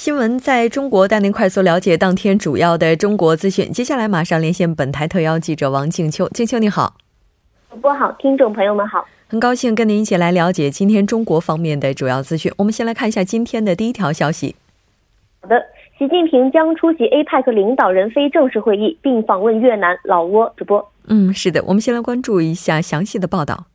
[0.00, 3.70] 新闻在中国带您快速了解当天主要的中国资讯。
[3.70, 6.94] 接下来马上连线本台特邀记者王静秋，静秋你好，
[7.70, 12.50] 主播好，听众朋友们好，很高兴跟您一起来了解今天中国方面的主要资讯。
[12.56, 14.56] 我们先来看一下今天的第一条消息。
[15.42, 15.62] 好的，
[15.98, 20.50] 习近平将出席 APEC 领导人非正式会议，并访问越南、老挝。
[20.56, 23.66] 主播，嗯，是的，我们先来关注一下详细的报道。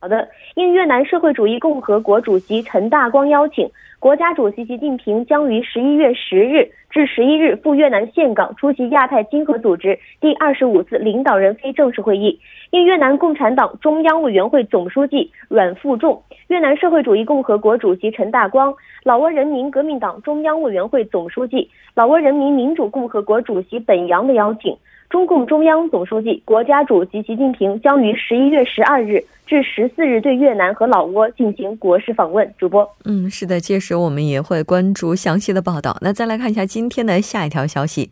[0.00, 3.70] 好的，应越南社会主义共和国主席陈大光邀请。
[4.02, 12.36] 国家主席习近平将于十一月十日至十一日赴越南岘港出席亚太经合组织第二十五次领导人非正式会议。
[12.70, 24.76] 应越南共产党中央委员会总书记阮富仲、越南社会主义共和国主席陈大光、老挝人民革命党中央委员会总书记、老挝人民民主共和国主席本扬的邀请。
[25.12, 32.50] 中共中央总书记、国家主席习近平将于十一月十二日至十四日对越南和老挝进行国事访问。
[32.56, 35.98] 主播，嗯，是的，届时我们也会关注详细的报道。
[36.00, 38.10] 那再来看一下今天的下一条消息。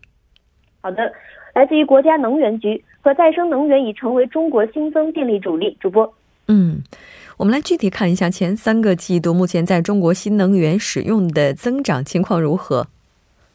[0.82, 1.10] 好的，
[1.54, 5.74] 来自于国家能源局，可再生能源已成为中国新增电力主力。
[5.80, 6.12] 主播，
[6.48, 6.82] 嗯，
[7.38, 12.86] 我们来具体看一下前三个季度目前在中国新能源使用的增长情况如何。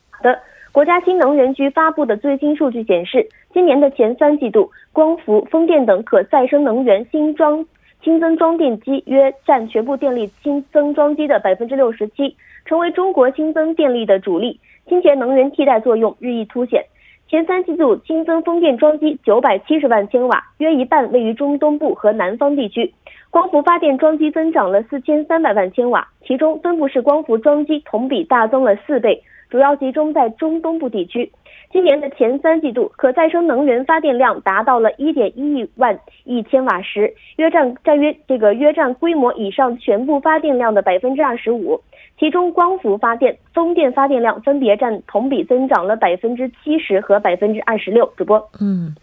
[0.09, 0.35] 好的。
[0.75, 7.65] 国家新能源局发布的最新数据显示，今年的前三季度，光伏、风电等可再生能源新装
[8.03, 12.35] 新增装电机约占全部电力新增装机的百分之六十七，
[12.65, 14.59] 成为中国新增电力的主力。
[14.89, 16.83] 清洁能源替代作用日益凸显。
[17.29, 22.93] 前三季度新增风电装机九百七十万千瓦，约一半位于中东部和南方地区。
[23.29, 29.23] 光伏发电装机增长了四千三百万千瓦，其中分布式光伏装机同比大增了四倍。
[29.49, 31.31] 主要集中在中东部地区。
[31.71, 41.81] 今年的前三季度，可再生能源发电量达到了一点一亿万亿千瓦时，约占占约这个约占规模以上全部发电量的百分之二十五。
[42.17, 48.09] 其中，光伏发电、风电发电量分别占同比增长了百分之七十和百分之二十六。
[48.15, 48.95] 主播，嗯，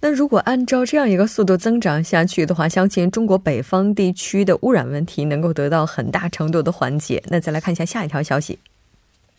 [0.00, 7.22] 那如果按照这样一个速度增长下去的话，相信中国北方地区的污染问题能够得到很大程度的缓解。
[7.28, 8.58] 那再来看一下下一条消息。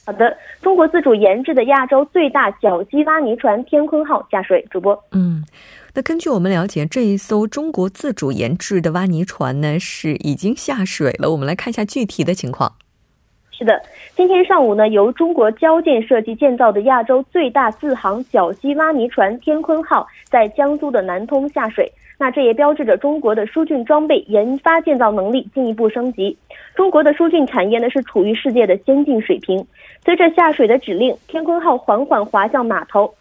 [0.06, 4.64] 好的，中国自主研制的亚洲最大绞击挖泥船“天鲲号”下水。
[4.70, 5.44] 主播，嗯，
[5.96, 11.32] 那根据我们了解，这一艘中国自主研制的挖泥船呢是已经下水了。
[11.32, 12.72] 我们来看一下具体的情况。
[13.50, 13.82] 是的，
[14.16, 21.92] 今天上午呢，由中国交建设计建造的亚洲最大自航绞击挖泥船“天鲲号”在江苏的南通下水。
[22.18, 26.38] 那这也标志着中国的疏浚装备研发建造能力进一步升级。
[26.74, 29.66] 中国的疏浚产业呢是处于世界的先进水平。
[30.04, 33.14] 随着下水的指令，天鲲号缓缓滑向码头。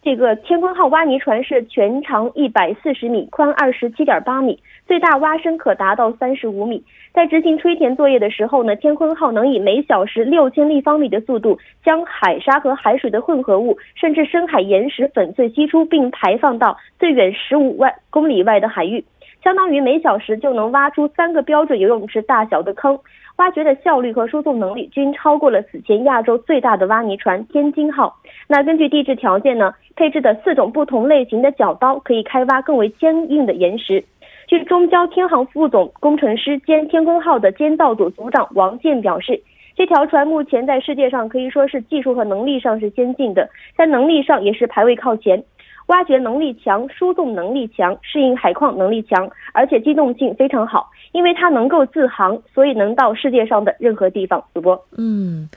[0.00, 6.82] 这个天鲲号挖泥船是全长一百四十米，宽二十七点八米，最大挖深可达到三十五米。
[7.12, 19.04] 在执行吹填作业的时候呢，天鲲号能以每小时六千立方米的速度，将海沙和海水的混合物，甚至深海岩石粉碎吸出，并排放到最远十五万公里外的海域，
[19.44, 22.98] 相当于每小时就能挖出三个标准游泳池大小的坑。
[23.36, 28.16] 挖掘的效率和输送能力均超过了此前亚洲最大的挖泥船“天津号”。
[28.48, 34.02] 那根据地质条件呢，配置的四种不同类型的绞刀可以开挖更为坚硬的岩石。
[34.48, 39.38] 据中交天航副总工程师兼“天空号”的监造组组长王健表示，
[39.76, 43.46] 这条船目前在世界上可以说是技术和能力上是先进的，
[43.76, 45.44] 在能力上也是排位靠前。
[45.88, 54.42] 挖掘能力强，输送能力强，适应海况能力强，而且机动性非常好，因为它能够自航，所以能到世界上的任何地方。
[54.54, 55.48] 主播，嗯，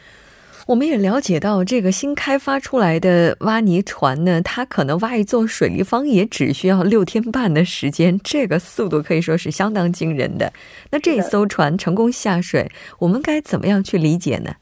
[0.67, 10.53] 我们也了解到，这个新开发出来的挖泥船呢，它可能挖一座水立方也只需要六天半的时间，这个速度可以说是相当惊人的。
[10.91, 14.55] 那这艘船成功下水，我们该怎么样去理解呢？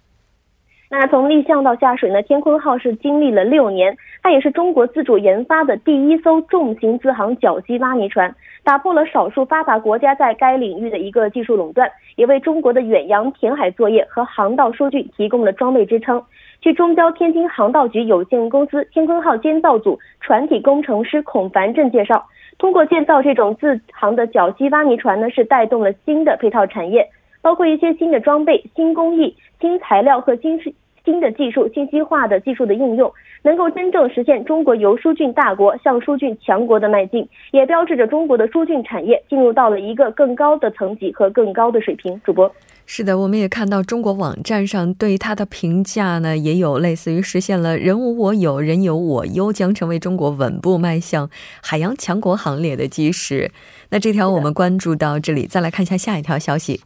[0.91, 8.33] 那从立项到下水呢，天鲲号是经历了六年，它也是中国自主研发的第一艘重型自航绞击挖泥船，
[8.63, 16.23] 打破了少数发达国家在该领域的一个技术垄断，也为中国的远洋填海作业和航道数据提供了装备支撑。
[16.59, 22.25] 据中交天津航道局有限公司天鲲号建造组船体工程师孔凡正介绍，
[22.57, 27.07] 通过建造这种自航的绞击挖泥船呢，是带动了新的配套产业。
[27.41, 30.59] 包括一些新的装备、新工艺、新材料和新
[31.05, 42.19] 新的技术、信息化的技术的应用，能够真正实现中国由疏浚大国向疏浚强国的迈进，也标志着中国的疏浚产业进入到了一个更高的层级和更高的水平。
[42.23, 42.51] 主播，
[42.85, 51.29] 是的，我们也看到中国网站上对它的评价呢，也有类似于实现了“人无我有，人有我优”，将成为中国稳步迈向
[51.63, 53.51] 海洋强国行列的基石。
[53.89, 56.81] 那这条我们关注到这里，再来看一下下一条消息。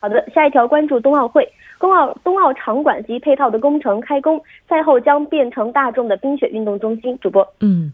[0.00, 1.46] 好的，下一条关注冬奥会，
[1.78, 7.18] 冬奥冬奥场馆及配套的工程开工，赛后将变成大众的冰雪运动中心。
[7.18, 7.92] 主播，嗯，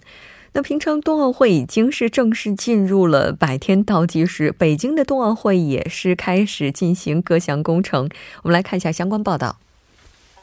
[0.53, 8.09] 那平昌冬奥会已经是正式进入了百天倒计时，北京的冬奥会也是开始进行各项工程。
[8.45, 9.57] 我们来看一下相关报道。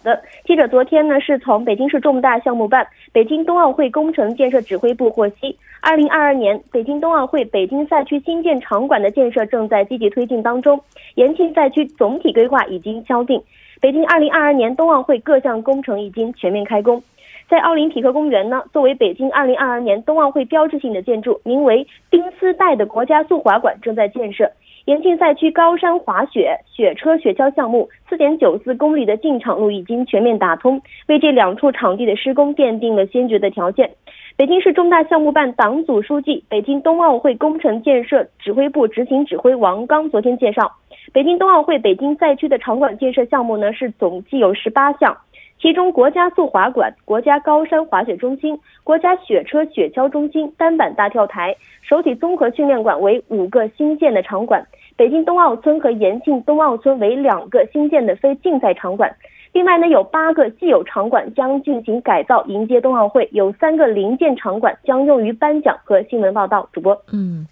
[0.04, 10.80] 的记者昨天呢，是从北京市重大项目办、北京冬奥会工程建设指挥部获悉，二零二二年北京冬奥会北京赛区新建场馆的建设正在积极推进当中，
[11.16, 13.42] 延庆赛区总体规划已经敲定，
[13.82, 17.02] 北京二零二二年冬奥会各项工程已经全面开工。
[17.50, 24.50] 在奥林匹克公园呢，作为北京二零二二年冬奥会标志性的建筑，名为冰丝带的国家速滑馆正在建设。
[24.86, 33.90] 延庆赛区高山滑雪雪车雪橇项目四点九四公里的进场路已经全面打通，为这两处场地的施工奠定了先决的条件。
[34.36, 40.70] 北京市重大项目办党组书记、北京冬奥会工程建设指挥部执行指挥王刚昨天介绍，
[41.14, 45.16] 北京冬奥会北京赛区的场馆建设项目呢是总计有十八项。
[45.64, 54.62] 其中，国家速滑馆、国家高山滑雪中心、国家雪车雪橇中心、单板大跳台、首体综合训练馆为五个新建的场馆。
[54.98, 59.10] 北京冬奥村和延庆冬奥村为两个新建的非竞赛场馆。
[59.54, 66.68] 另外呢，有八个既有场馆将进行改造，迎接冬奥会；有三个零件场馆将用于颁奖和新闻报道。
[66.74, 67.48] 主播，嗯。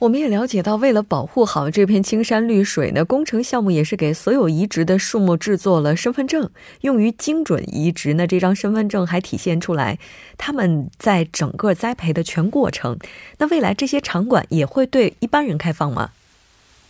[0.00, 6.48] 我们也了解到，为了保护好这片青山绿水呢，工程项目也是给所有移植的树木制作了身份证，
[6.80, 8.26] 用于精准移植呢。
[8.26, 9.98] 这张身份证还体现出来
[10.38, 12.98] 他们在整个栽培的全过程。
[13.36, 16.08] 那未来这些场馆也会对一般人开放吗？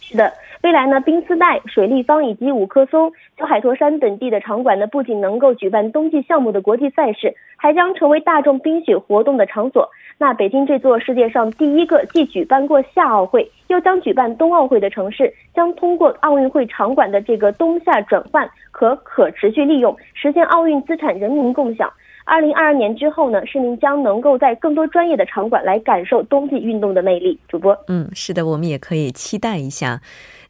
[0.01, 0.33] 是的。
[0.63, 3.11] 未来呢，冰丝带、水立方以及五棵松、
[3.47, 9.89] 海坨山等地的场馆呢，不仅能够举办冬季项目的国际赛事，还将成为大众冰雪活动的场所。
[10.19, 21.91] 那北京这座世界上第一个既举办过夏奥会，又将举办冬奥会的城市，将通过奥运会场馆的这个冬夏转换和可持续利用，实现奥运资产人民共享。
[22.27, 27.37] 二零二二年之后呢，市民将能够在更多专业的场馆来感受冬季运动的魅力。
[27.49, 30.01] 主播，嗯，是的，我们也可以期待一下。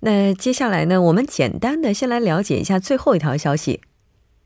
[0.02, 3.81] 那接下来呢，我们简单的先来了解一下最后一条消息。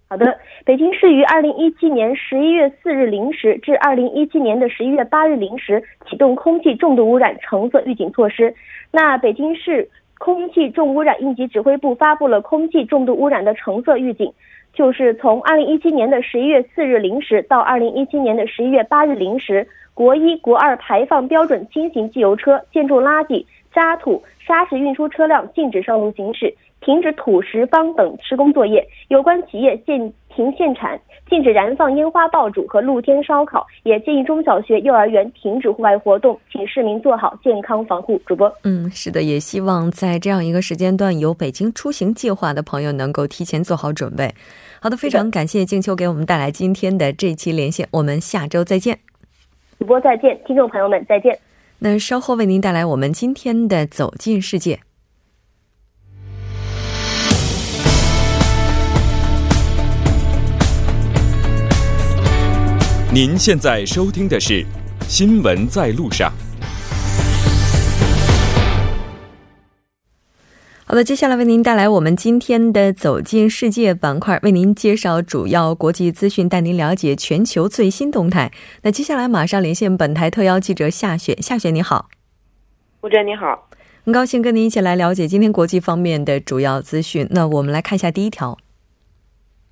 [0.09, 8.55] 好的，北京市于二零一七年十一月四日零时至二零一七年的十一月八日零时启动空气重度污染橙色预警措施。
[8.91, 14.33] 那北京市空气重污染应急指挥部发布了空气重度污染的橙色预警。
[14.73, 28.87] 就是从二零一七年的十一月四日零时到二零一七年的十一月八日零时，国一、国二排放标准轻型机油车、建筑垃圾、渣土、砂石运输车辆禁止上路行驶，停止土石方等施工作业。
[29.09, 38.21] 有关企业限停限产，禁止燃放烟花爆竹和露天烧烤，也建议中小学、幼儿园停止户外活动，请市民做好健康防护。
[38.27, 44.33] 主播，嗯，是的，也希望在这样一个时间段，有北京出行计划的朋友能够提前做好准备。
[44.81, 48.99] 好的，非常感谢静秋给我们带来今天的这期连线，我们下周再见。
[49.79, 51.37] 主播再见，听众朋友们再见。
[51.79, 54.81] 那稍后为您带来我们今天的走进世界。
[63.13, 64.55] 您现在收听的是
[65.07, 66.33] 《新闻在路上》。
[70.95, 78.53] 好的，接下来为您带来我们今天的“走进世界”板块，为您介绍主要国际资讯，带您了解全球最新动态。
[78.83, 82.09] 那接下来马上连线本台特邀记者夏雪，夏雪你好，
[83.01, 83.69] 吴哲你好，
[84.05, 87.27] 很高兴跟您一起来了解今天国际方面的主要资讯。
[87.33, 88.57] 那我们来看一下第一条。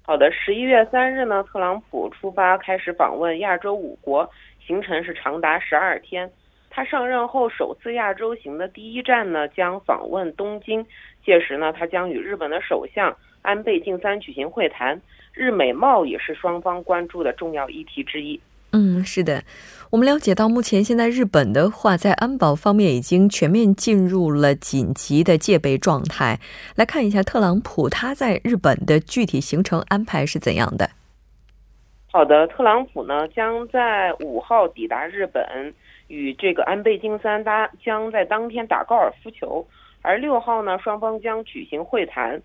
[0.02, 4.28] 好的，十一月三日呢，特朗普出发开始访问亚洲五国，
[4.66, 6.28] 行程是长达十二天。
[6.74, 10.84] 他上任后首次亚洲行的第一站呢，将访问东京。
[11.22, 14.98] 届时呢，他将与日本的首相、安倍晋三举行会谈，
[15.34, 18.40] 日美贸易是双方关注的重要议题之一。
[18.72, 19.44] 嗯，是的，
[19.90, 26.40] 我们了解到，目前现在日本的话，在安保方面已经全面进入了紧急的戒备状态。
[26.74, 30.88] 来看一下特朗普他在日本的具体行程安排是怎样的？
[32.10, 35.72] 好的，特朗普呢将在五号抵达日本，
[36.12, 39.66] 与这个安倍晋三搭将在当天打高尔夫球，
[40.02, 42.38] 而六号呢双方将举行会谈。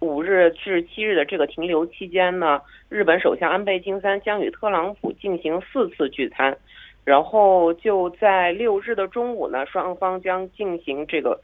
[0.00, 6.54] 五日至七日的这个停留期间呢，日本首相安倍晋三将与特朗普进行四次聚餐，
[7.02, 11.40] 然后就在六日的中午呢，双方将进行这个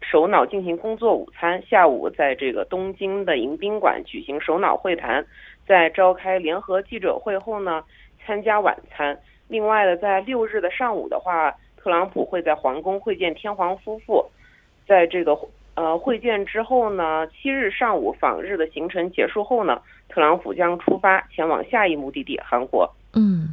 [0.00, 5.24] 首脑进行工作午餐，下午在这个东京的迎宾馆举行首脑会谈，
[5.68, 7.84] 在召开联合记者会后呢，
[8.26, 9.16] 参加晚餐。
[9.52, 14.24] 另外呢，在六日的上午的话，特朗普会在皇宫会见天皇夫妇，
[14.88, 15.38] 在这个。
[15.74, 22.86] 呃，会见之后呢，七日上午访日的行程结束后呢，特朗普将出发前往下一目的地韩国。
[23.14, 23.48] 嗯，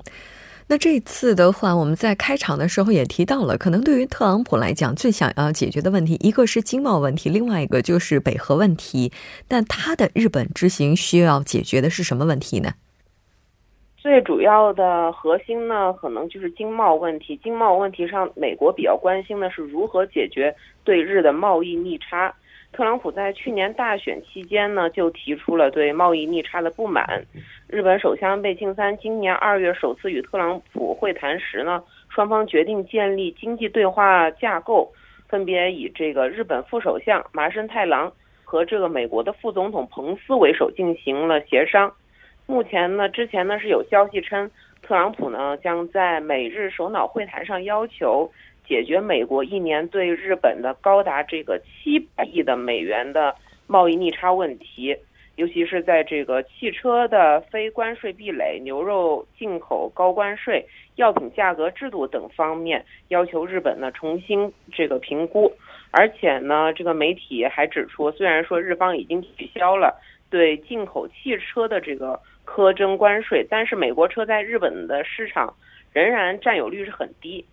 [0.68, 9.14] 那这次的话，我们在开场的时候也提到了，可能对于特朗普来讲，最想要解决的问题，一个是经贸问题，另外一个就是北核问题。
[9.48, 12.74] 但他的日本之行需要解决的是什么问题呢？
[14.02, 17.36] 最主要的核心呢，可能就是经贸问题。
[17.44, 22.34] 经贸问题上，美国比较关心的是如何解决对日的贸易逆差。
[22.72, 27.26] 特朗普在去年大选期间呢，就提出了对贸易逆差的不满。
[27.68, 34.90] 日本首相贝庆三今年二月首次与特朗普会谈时呢，双方决定建立经济对话架构，
[35.28, 38.10] 分别以这个日本副首相麻生太郎
[38.46, 41.92] 和这个美国的副总统彭斯为首进行了协商。
[42.50, 44.50] 目前呢，之前呢是有消息称，
[44.82, 48.28] 特朗普呢将在美日首脑会谈上要求
[48.68, 53.36] 解决美国一年对日本的高达这个七百亿的美元的
[53.68, 54.98] 贸易逆差问题，
[55.36, 60.66] 尤其是在这个汽车的非关税壁垒、牛肉进口高关税、
[60.96, 65.54] 药品价格制度等方面，要求日本呢重新这个评估。
[65.92, 70.02] 而且呢，这个媒体还指出，虽然说日方已经取消了
[70.32, 72.20] 对进口汽车的这个。
[72.50, 75.54] 苛征关税，但是美国车在日本的市场
[75.94, 77.46] 仍然占有率是很低，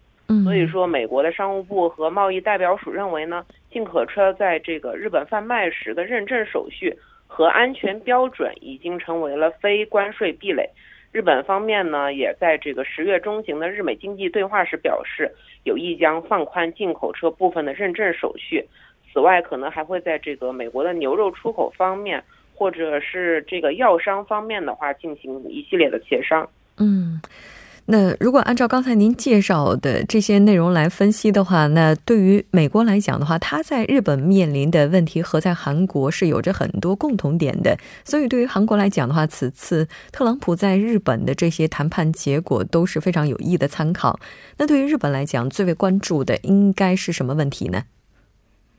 [0.43, 10.69] 所以说美国的商务部和贸易代表署认为呢，进口车在这个日本贩卖时的认证手续和安全标准已经成为了非关税壁垒。
[11.13, 15.31] 日本方面呢，也在这个十月中旬的日美经济对话时表示，
[15.65, 18.65] 有意将放宽进口车部分的认证手续。
[19.13, 22.23] 此外，可能还会在这个美国的牛肉出口方面。
[22.57, 26.49] 或者是这个药商方面的话，进行一系列的协商。
[26.79, 27.21] 嗯，
[27.85, 37.77] 那如果按照刚才您介绍的这些内容来分析的话，那对于美国来讲的话，它在日本面临的问题和在韩国是有着很多共同点的。
[38.05, 44.19] 所以对于韩国来讲的话，此次特朗普在日本的这些谈判结果都是非常有益的参考。
[44.57, 47.85] 那对于日本来讲，最为关注的应该是什么问题呢？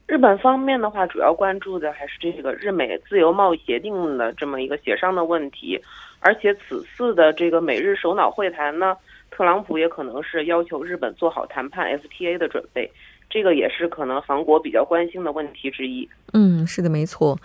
[0.07, 5.79] 日本方面的话，主要关注的还是这个日美自由贸易协定的这么一个协商的问题，
[6.21, 8.95] 而且此次的这个美日首脑会谈呢，
[9.29, 12.89] 特朗普也可能是要求日本做好谈判 FTA 的准备，
[13.29, 16.07] 这个也是可能韩国比较关心的问题之一。
[16.31, 17.37] 嗯，是的，没错，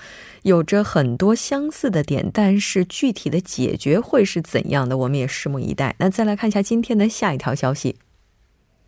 [0.45, 5.97] 有着很多相似的点，但是具体的解决会是怎样的，我们也拭目以待。
[5.99, 7.97] 那再来看一下今天的下一条消息。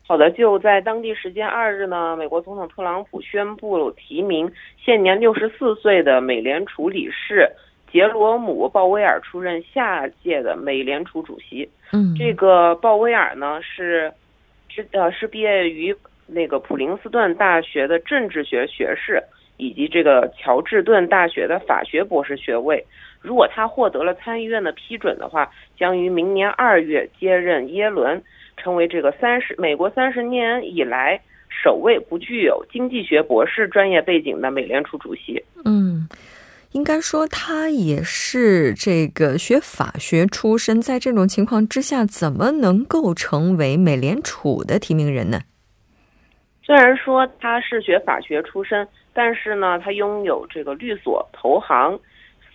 [0.06, 7.50] 好的，就在当地时间二日呢，美国总统特朗普宣布提名现年六十四岁的美联储理事
[7.90, 11.66] 杰罗姆·鲍威尔出任下届的美联储主席。
[11.92, 14.12] 嗯，这个鲍威尔呢是
[14.68, 15.96] 是呃是毕业于
[16.26, 19.22] 那个普林斯顿大学的政治学学士，
[19.56, 22.84] 以及这个乔治顿大学的法学博士学位。
[23.22, 28.22] 如果他获得了参议院的批准的话，将于明年二月接任耶伦。
[28.56, 35.42] 成为这个三十美国三十年以来首位不具有经济学博士专业背景的美联储主席。
[35.64, 36.08] 嗯，
[36.72, 45.40] 应该说他也是这个学法学出身，在这种情况之下，怎么能够成为美联储的提名人呢？
[46.64, 51.98] 虽然说他是学法学出身，但是呢，他拥有这个律所、投行。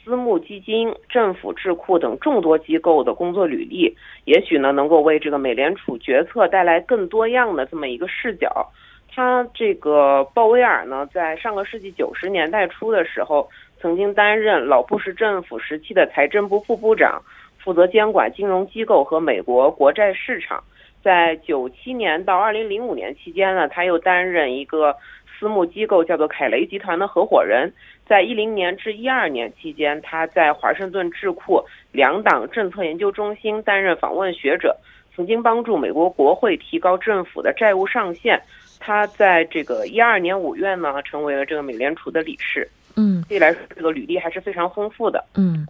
[0.10, 8.68] 私募基金、政府智库等众多机构的工作履历，也许呢能够为这个美联储决策带来更多样的这么一个视角。
[9.14, 13.48] 他这个鲍威尔呢，在上个世纪九十年代初的时候，
[13.80, 17.22] 曾经担任老布什政府时期的财政部副部长，
[17.60, 20.64] 负责监管金融机构和美国国债市场。
[21.04, 24.96] 在九七年到二零零五年期间呢，他又担任一个。
[25.40, 27.72] 私募机构叫做凯雷集团的合伙人。
[28.06, 31.64] 在一零年至一二年期间，他在华盛顿智库
[31.94, 34.76] 两党政策研究中心担任访问学者，
[35.16, 38.38] 曾经帮助美国国会提高政府的债务上限。
[38.82, 42.68] 他在这个一二年五月呢，成为了这个美联储的理事。
[42.98, 45.24] 嗯，对来说，这个履历还是非常丰富的。
[45.36, 45.66] 嗯，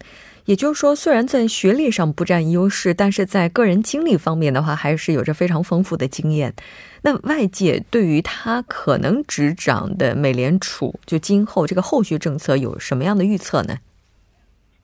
[0.49, 6.55] 也就是说，虽然在学历上不占优势，但是在个人经历方面的话，还是有着非常丰富的经验。
[7.03, 13.77] 那外界对于他可能执掌的美联储，就今后这个后续政策有什么样的预测呢？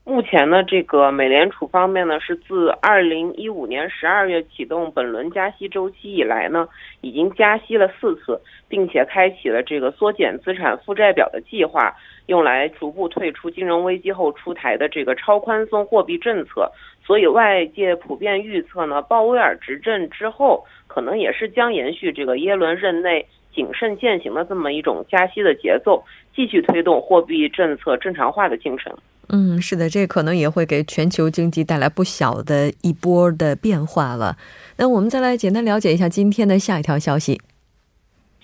[0.08, 6.68] 目前呢，这个美联储方面呢，是自二零一五年十二月启动本轮加息周期以来呢，
[7.00, 11.92] 已经加息了四次，并且开启了这个缩减资产负债表的计划，
[12.26, 16.70] 用来逐步退出金融危机后出台的这个超宽松货币政策。
[17.04, 28.96] 所以外界普遍预测呢，鲍威尔执政之后，可能也是将延续这个耶伦任内谨慎践行的这么一种加息的节奏，继续推动货币政策正常化的进程。
[29.28, 34.36] 嗯，是的，这可能也会给全球经济带来不小的一波的变化了。
[34.76, 37.40] 那我们再来简单了解一下今天的下一条消息。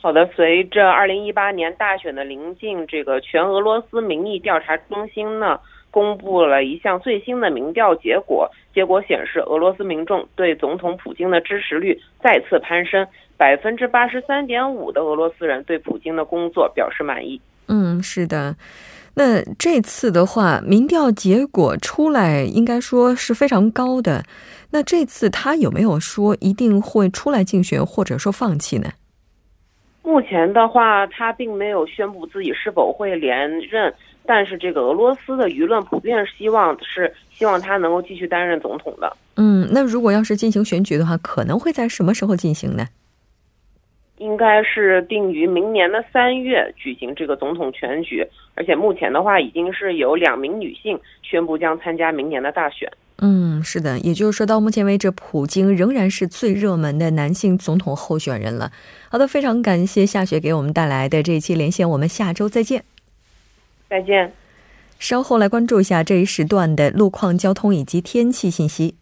[0.00, 5.60] 好的，随着二零一八年大选的临近，这个全俄罗斯民意调查中心呢
[5.92, 17.40] 公布了一项最新的民调结果，结果显示俄罗斯民众对总统普京的支持率再次攀升，百分之八十三点五的俄罗斯人对普京的工作表示满意。
[17.68, 18.56] 嗯，是的。
[19.14, 24.24] 那这次的话，民调结果出来，应该说是非常高的。
[24.70, 28.90] 那这次他有没有说一定会出来竞选，或者说放弃呢？
[30.02, 33.92] 目前的话，他并没有宣布自己是否会连任，
[34.24, 39.14] 但是这个俄罗斯的舆论普遍希望是希望他能够继续担任总统的。
[39.36, 42.88] 嗯，那如果要是进行选举的话，可能会在什么时候进行呢？
[44.22, 48.24] 应该是定于明年的三月举行这个总统选举，
[48.54, 52.88] 而且目前的话已经是有两名女性宣布将参加明年的大选。
[53.18, 58.70] 嗯，是的，也就是说到目前为止，普京仍然是最热门的男性总统候选人了。
[59.10, 62.84] 好的，非常感谢夏雪给我们带来的这一期连线，我们下周再见。
[63.88, 64.32] 再见。
[64.98, 68.94] 稍后来关注一下这一时段的路况、交通以及天气信息。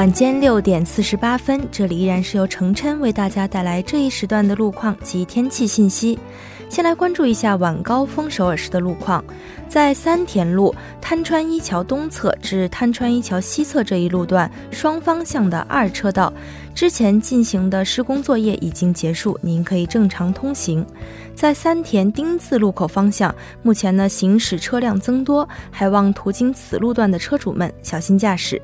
[0.00, 6.18] 晚间六点四十八分，这里依然是由程琛为大家带来这一时段的路况及天气信息。
[6.70, 9.22] 先来关注一下晚高峰首尔市的路况，
[9.68, 16.32] 在三田路滩川一桥东侧至滩川一桥西侧这一路段双方向的二车道，
[16.74, 20.82] 之前进行的施工作业已经结束，您可以正常通行。
[21.34, 28.58] 在三田丁字路口方向，目前呢行驶车辆增多，还望途经此路段的车主们小心驾驶。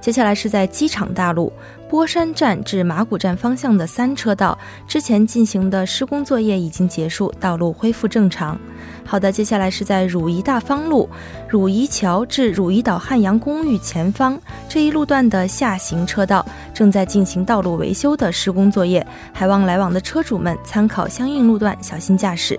[0.00, 1.52] 接下来是在机场大路
[1.88, 4.56] 波山站至马古站方向的三车道，
[4.88, 8.58] 之前进行的施工作业已经结束，道路恢复正常。
[9.04, 11.08] 好的，接下来是在汝宜大方路
[11.48, 22.58] 汝宜桥至汝宜岛汉阳公寓前方这一路段的下行车道正在进行道路维修的施工作业，还望来往的车主们参考相应路段，小心驾驶。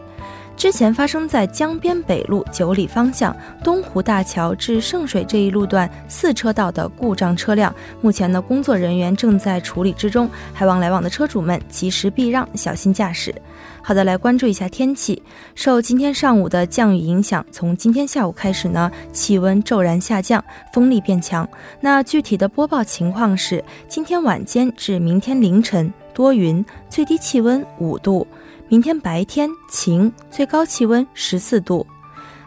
[0.61, 13.33] 之前发生在江边北路九里方向东湖大桥至圣水这一路段四车道的故障车辆，目前的工作人员正在处理之中，还望来往的车主们及时避让，小心驾驶。
[13.81, 15.19] 好的，来关注一下天气。
[15.55, 21.49] 受今天上午的降雨影响，从今天下午开始呢，气温骤然下降，风力变强。
[21.79, 28.27] 那具体的播报情况是：今天晚间至明天凌晨多云，最低气温五度。
[28.71, 31.85] 明天白天晴，最高气温十四度。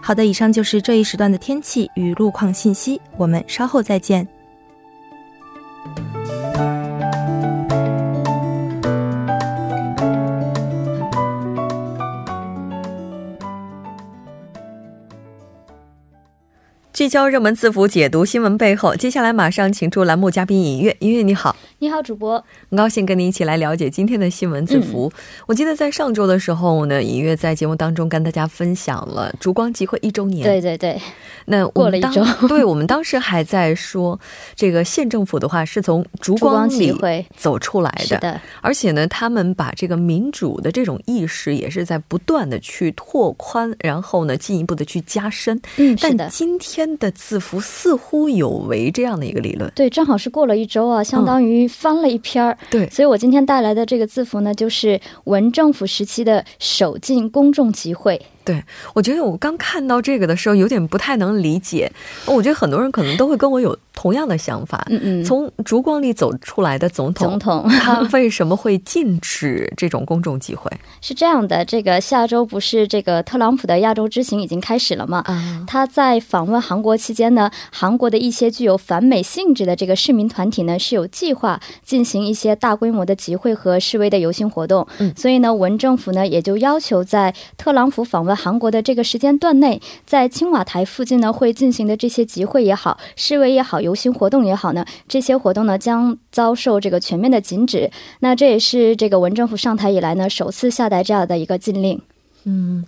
[0.00, 4.26] 好的，以上就是这一时段的天气与路况信息，我们稍后再见。
[16.94, 18.96] 聚焦热门字符，解读新闻背后。
[18.96, 21.54] 接下来马上请出栏目嘉宾尹月，尹月你好。
[21.85, 25.12] 你好，主播，很高兴跟你一起来了解今天的新闻字符。
[25.47, 30.44] 我记得在上周的时候呢，尹月在节目当中跟大家分享了烛光集会一周年。
[30.44, 30.99] 对对对，
[31.44, 34.18] 那过了一周， 对我们当时还在说，
[34.57, 38.40] 这个县政府的话是从烛光集会走出来的，的。
[38.62, 45.61] 而且呢，他们把这个民主的这种意识也是在不断的去拓宽，然后呢，进一步的去加深。
[45.77, 49.70] 嗯，但今天的字符似乎有违这样的一个理论。
[49.75, 51.70] 对，正好是过了一周啊，相当于。
[51.74, 58.20] 翻了一篇儿，对，所以我今天带来的这个字符呢，就是文政府时期的首进公众集会。
[58.44, 58.62] 对，
[58.94, 61.90] 我觉得我刚看到这个的时候，有点不太能理解。
[62.26, 64.85] 我觉得很多人可能都会跟我有同样的想法。
[64.90, 70.70] 嗯嗯，从烛光里走出来的总统，总统他为什么会禁止这种公众集会？
[71.00, 75.22] 是这样的，这个下周不是这个特朗普的亚洲之行已经开始了吗？
[75.24, 84.87] 啊，他在访问韩国期间呢，韩国的一些具有反美性质的这个市民团体呢，是有计划进行一些大规模的集会和示威的游行活动。
[84.98, 88.34] 嗯，所以呢，文政府呢也就要求在特朗普访问。
[88.35, 97.90] 韩国的这个时间段内，在青瓦台附近呢会进行的这些集会也好、示威也好、游行活动也好呢，这些活动呢将遭受这个全面的禁止。
[98.20, 102.01] 那这也是这个文政府上台以来呢首次下达这样的一个禁令。
[102.44, 102.85] 嗯。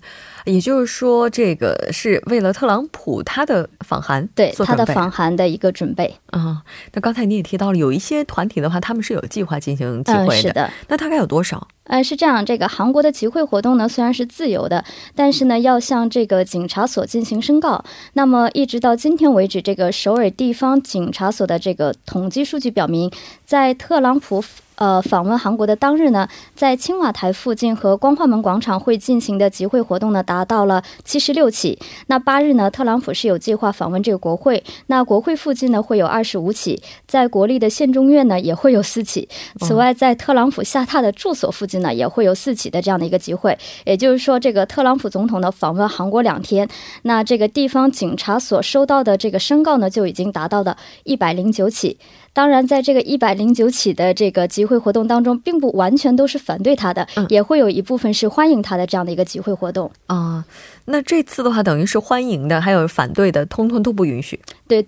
[0.47, 6.63] 也就是说，这个是为了特朗普他的访韩，对他的访韩的一个准备啊。
[6.93, 10.43] 那刚才你也提到了，有一些团体的话，他们是有计划进行集会的。
[10.43, 10.71] 是的。
[10.89, 11.67] 那大概有多少？
[11.85, 17.85] 呃，是这样，这个韩国的集会活动呢，虽然是自由的，但是呢，要向这个警察所进行申告。
[18.15, 23.11] 那么，一直到今天为止，这个首尔地方警察所的这个统计数据表明，
[23.45, 24.45] 在特朗普。
[24.77, 31.79] 呃，访问韩国的当日呢，在青瓦台附近和光化门广场会进行的集会活动呢，达到了七十六起。
[32.09, 39.29] 那八日呢，特朗普是有计划访问这个国会，那国会附近呢会有二十五起，在国立的县中院呢也会有四起。
[39.61, 43.59] 此外，在特朗普下榻的住所附近呢，也会有四起的这样的一个集会。
[43.85, 46.69] 也就是说，这个特朗普总统呢访问韩国两天，
[47.03, 51.99] 那这个地方警察所收到的这个申告呢，就已经达到了一百零九起。
[52.37, 60.45] 当然，在这个一百零九起的这个集会活动当中，并不完全都是反对他的，也会有一部分是欢迎他的这样的一个集会活动啊。
[60.85, 64.39] 那这次的话，等于是欢迎的，还有反对的，通通都不允许。
[64.69, 64.87] 对。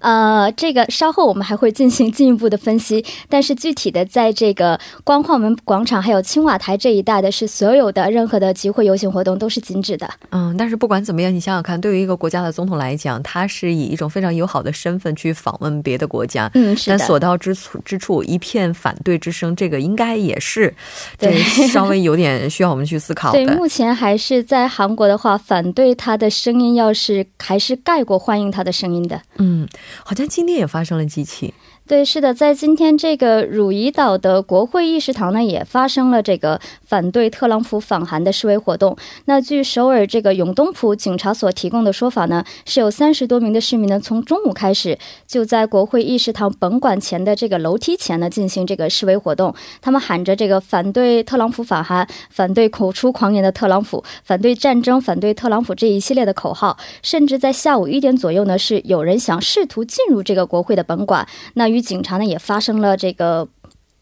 [0.00, 10.08] 呃，这个稍后我们还会进行进一步的分析，但是具体的在这个光化门广场还有青瓦台这一带的，是所有的任何的集会游行活动都是禁止的。
[10.30, 16.96] 嗯，但是不管怎么样，你想想看，对于一个国家的总统来讲，他是以一种非常友好的身份去访问别的国家，嗯，是的。
[16.98, 20.72] 但所到之处之处一片反对之声，这个应该也是
[21.18, 23.44] 对稍微有点需要我们去思考的。
[23.44, 29.20] 对，目前还是在韩国的话，反对他的声音要是还是盖过欢迎他的声音的。
[29.38, 29.66] 嗯。
[30.04, 31.54] 好像今天也发生了机器。
[31.88, 38.96] 对，是的，在今天这个汝矣岛的国会议事堂呢，也发生了这个反对特朗普访韩的示威活动。
[39.26, 49.54] 那据首尔这个永东浦警察所提供的说法呢，是有三十多名的市民呢，从中午开始就在国会议事堂本馆前的这个楼梯前呢进行这个示威活动。
[49.80, 56.76] 他们喊着这个反对特朗普访韩、反对口出狂言的特朗普、反对战争、反对特朗普这一系列的口号。
[57.04, 61.24] 甚至在下午一点左右呢，是有人想试图进入这个国会的本馆。
[61.54, 63.46] 那与警察呢也发生了这个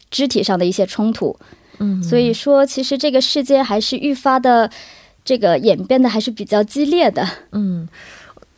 [0.09, 1.37] 肢体上的一些冲突，
[1.79, 4.71] 嗯，所以说其实这个事件还是愈发的
[5.25, 7.27] 这个演变的还是比较激烈的。
[7.51, 7.89] 嗯，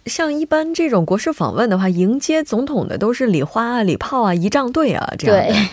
[0.06, 5.70] 像一般这种国事访问的话，迎接总统的都是礼花啊、礼炮啊、仪仗队啊这样的。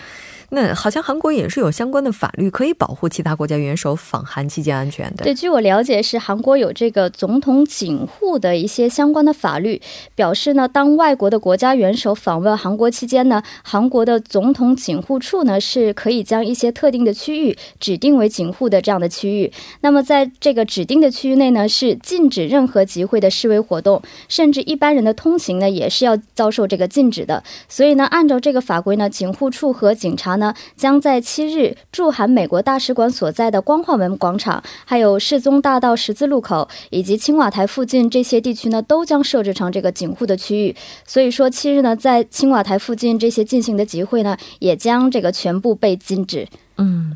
[0.49, 5.23] 那好像韩国也是有相关的法律可以保护其他国家元首访韩期间安全的。
[5.23, 9.81] 对，据我了解是韩国有这个总统警护的一些相关的法律，
[10.13, 19.51] 表示呢，当外国的国家元首访问韩国期间呢，韩国的总统警护处呢是可以将一些特定的区域指定为警护的这样的区域。
[19.81, 27.43] 那么在这个指定的区域内呢，是禁止任何集会的示威活动，甚至一般人的通行呢也是要遭受这个禁止的。
[27.67, 30.34] 所以呢，按照这个法规呢，警护处和警察。
[30.37, 40.75] 呢，将在七日驻韩美国大使馆所在的光化门广场、还有世宗大道十字路口以及青瓦台附近这些地区呢，都将设置成这个警护的区域。
[41.05, 46.47] 所以说，七日呢，在青瓦台附近这些进行的集会呢，也将这个全部被禁止。
[46.77, 47.15] 嗯，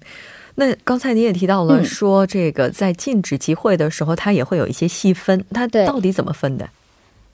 [0.56, 6.70] 那刚才你也提到了，说这个在禁止集会的时候，它也会有一些细分，它到底怎么分的？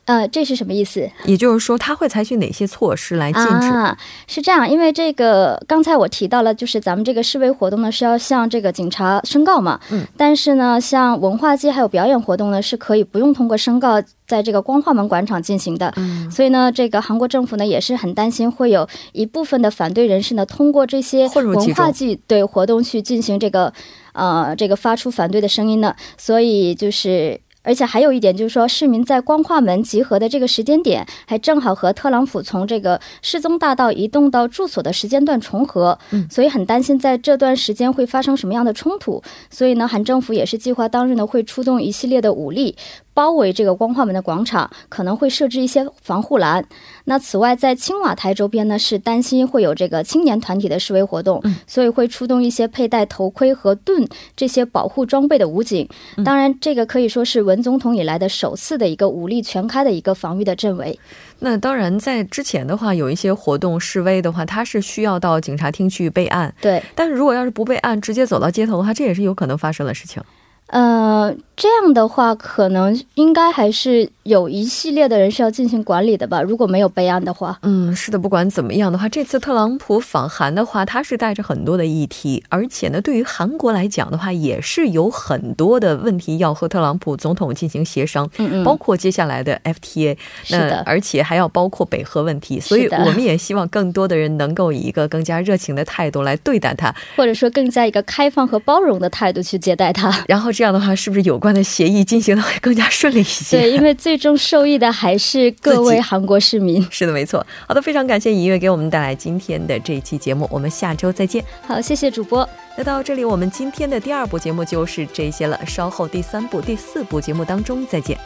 [0.05, 1.09] 呃，这是什么意思？
[1.25, 3.67] 也就是说，他会采取哪些措施来禁止？
[3.67, 23.73] 啊，是这样，因为这个刚才我提到了，就是咱们这个示威活动呢是要向这个警察申告嘛，嗯，但是呢，像文化祭还有表演活动呢，是可以不用通过申告，在这个光化门广场进行的，嗯，所以呢，这个韩国政府呢也是很担心会有一部分的反对人士呢通过这些文化祭对活动去进行这个
[24.13, 27.41] 呃这个发出反对的声音呢，所以就是。
[27.65, 39.21] 而且还有一点就是说，市民在光化门集合的这个时间点，还正好和特朗普从这个世宗大道移动到住所的时间段重合，嗯所以很担心在这段时间会发生什么样的冲突。
[39.49, 42.75] 所以呢，韩政府也是计划当日呢会出动一系列的武力。
[43.15, 46.63] 包围这个光化门的广场，可能会设置一些防护栏。
[47.05, 55.87] 那此外，在青瓦台周边呢，是担心会有这个青年团体的示威活动，嗯所以会出动一些佩戴头盔和盾这些保护装备的武警。
[56.25, 60.99] 当然，这个可以说是文总统以来的首次的一个武力全开的一个防御的阵围。
[61.39, 66.53] 那当然，在之前的话，有一些活动示威的话，它是需要到警察厅去备案。
[66.59, 70.21] 对，但是如果要是不备案，直接走到街头的话，这也是有可能发生的事情。
[70.67, 76.41] 呃，这样的话，可能应该还是有一系列的人是要进行管理的吧。
[76.41, 100.11] 如果没有备案的话，嗯，是的，不管怎么样的话，这次特朗普访韩的话，他是带着很多的议题，而且呢，对于韩国来讲的话，也是有很多的问题要和特朗普总统进行协商，嗯嗯，包括接下来的 FTA，是的那而且还要包括北核问题，所以我们也希望更多的人能够以一个更加热情的态度来对待他，或者说更加一个开放和包容的态度去接待他。
[100.27, 103.57] 然后这样的话，是不是有关的协议进行的会更加顺利一些？
[103.59, 106.81] 对，因为最终受益的还是 各位韩国市民。
[106.89, 107.45] 是的，没错。
[107.67, 111.43] 好的，非常感谢尹月给我们带来今天的这一期节目，我们下周再见。
[111.67, 112.47] 好，谢谢主播。
[112.77, 118.17] 那到这里，我们今天的第二部节目就是这些了，稍后第三部、第四部节目当中再见。